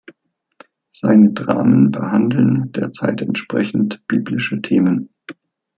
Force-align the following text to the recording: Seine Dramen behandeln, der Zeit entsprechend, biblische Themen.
Seine 0.93 1.31
Dramen 1.31 1.91
behandeln, 1.91 2.71
der 2.71 2.91
Zeit 2.91 3.21
entsprechend, 3.21 4.01
biblische 4.07 4.59
Themen. 4.59 5.13